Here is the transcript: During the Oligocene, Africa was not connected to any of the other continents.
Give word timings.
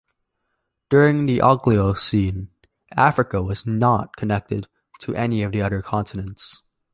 During 0.89 1.27
the 1.27 1.41
Oligocene, 1.43 2.47
Africa 2.93 3.43
was 3.43 3.67
not 3.67 4.15
connected 4.15 4.67
to 5.01 5.13
any 5.13 5.43
of 5.43 5.51
the 5.51 5.61
other 5.61 5.83
continents. 5.83 6.63